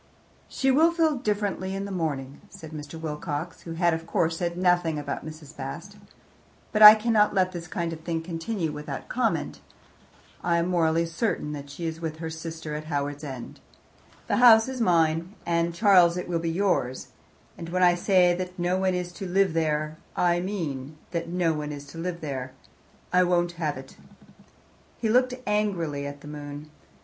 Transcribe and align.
"She 0.49 0.71
will 0.71 0.91
feel 0.91 1.15
differently 1.17 1.75
in 1.75 1.85
the 1.85 1.91
morning," 1.91 2.41
said 2.49 2.71
Mr. 2.71 2.99
Wilcox, 2.99 3.61
who 3.61 3.73
had 3.73 3.93
of 3.93 4.07
course 4.07 4.35
said 4.35 4.57
nothing 4.57 4.97
about 4.97 5.23
Mrs. 5.23 5.55
Bast. 5.55 5.97
"But 6.71 6.81
I 6.81 6.95
cannot 6.95 7.35
let 7.35 7.51
this 7.51 7.67
kind 7.67 7.93
of 7.93 7.99
thing 8.01 8.23
continue 8.23 8.71
without 8.71 9.09
comment. 9.09 9.61
I 10.43 10.57
am 10.57 10.69
morally 10.69 11.05
certain 11.05 11.53
that 11.53 11.69
she 11.69 11.85
is 11.85 12.01
with 12.01 12.17
her 12.17 12.31
sister 12.31 12.73
at 12.73 12.85
Howards 12.85 13.23
End. 13.23 13.59
The 14.25 14.37
house 14.37 14.67
is 14.67 14.81
mine 14.81 15.35
and, 15.45 15.71
Charles, 15.71 16.17
it 16.17 16.27
will 16.27 16.39
be 16.39 16.49
yours 16.49 17.09
and 17.55 17.69
when 17.69 17.83
I 17.83 17.93
say 17.93 18.33
that 18.33 18.57
no 18.57 18.79
one 18.79 18.95
is 18.95 19.11
to 19.11 19.27
live 19.27 19.53
there, 19.53 19.97
I 20.15 20.39
mean 20.39 20.97
that 21.11 21.29
no 21.29 21.53
one 21.53 21.71
is 21.71 21.85
to 21.89 21.99
live 21.99 22.21
there. 22.21 22.53
I 23.13 23.21
won't 23.21 23.51
have 23.61 23.77
it." 23.77 23.97
He 24.97 25.09
looked 25.09 25.35
angrily 25.45 26.07
at 26.07 26.21
the 26.21 26.27
moon. 26.27 26.71